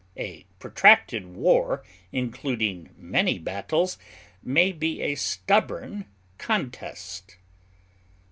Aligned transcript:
A 0.17 0.47
protracted 0.57 1.27
war, 1.35 1.83
including 2.11 2.89
many 2.97 3.37
battles, 3.37 3.99
may 4.41 4.71
be 4.71 4.99
a 5.01 5.13
stubborn 5.13 6.05
contest. 6.39 7.37